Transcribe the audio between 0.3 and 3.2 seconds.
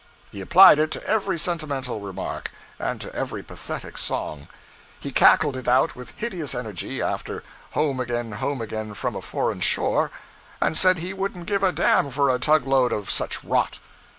He applied it to every sentimental remark, and to